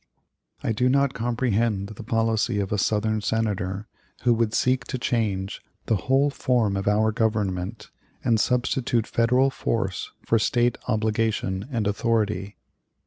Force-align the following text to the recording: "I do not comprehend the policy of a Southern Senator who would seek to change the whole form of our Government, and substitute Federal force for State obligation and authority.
"I 0.63 0.71
do 0.71 0.89
not 0.89 1.13
comprehend 1.13 1.89
the 1.89 2.01
policy 2.03 2.59
of 2.59 2.71
a 2.71 2.79
Southern 2.79 3.21
Senator 3.21 3.85
who 4.23 4.33
would 4.33 4.55
seek 4.55 4.83
to 4.85 4.97
change 4.97 5.61
the 5.85 5.95
whole 6.09 6.31
form 6.31 6.75
of 6.75 6.87
our 6.87 7.11
Government, 7.11 7.91
and 8.23 8.39
substitute 8.39 9.05
Federal 9.05 9.51
force 9.51 10.11
for 10.25 10.39
State 10.39 10.79
obligation 10.87 11.67
and 11.69 11.85
authority. 11.85 12.57